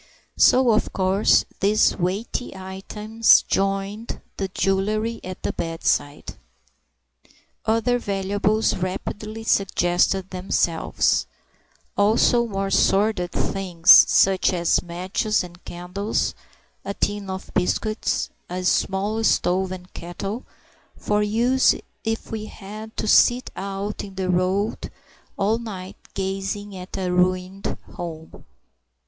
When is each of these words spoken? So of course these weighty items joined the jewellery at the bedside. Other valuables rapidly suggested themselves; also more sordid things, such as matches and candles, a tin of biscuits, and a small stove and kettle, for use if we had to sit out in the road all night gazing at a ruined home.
So 0.37 0.71
of 0.71 0.91
course 0.93 1.45
these 1.59 1.95
weighty 1.95 2.55
items 2.57 3.43
joined 3.43 4.19
the 4.37 4.47
jewellery 4.47 5.19
at 5.23 5.43
the 5.43 5.53
bedside. 5.53 6.37
Other 7.67 7.99
valuables 7.99 8.75
rapidly 8.77 9.43
suggested 9.43 10.31
themselves; 10.31 11.27
also 11.95 12.47
more 12.47 12.71
sordid 12.71 13.31
things, 13.31 13.91
such 13.91 14.51
as 14.53 14.81
matches 14.81 15.43
and 15.43 15.63
candles, 15.65 16.33
a 16.83 16.95
tin 16.95 17.29
of 17.29 17.51
biscuits, 17.53 18.31
and 18.49 18.61
a 18.61 18.65
small 18.65 19.23
stove 19.23 19.71
and 19.71 19.93
kettle, 19.93 20.47
for 20.97 21.21
use 21.21 21.75
if 22.03 22.31
we 22.31 22.45
had 22.45 22.97
to 22.97 23.07
sit 23.07 23.51
out 23.55 24.03
in 24.03 24.15
the 24.15 24.31
road 24.31 24.89
all 25.37 25.59
night 25.59 25.97
gazing 26.15 26.75
at 26.75 26.97
a 26.97 27.11
ruined 27.13 27.77
home. 27.93 28.45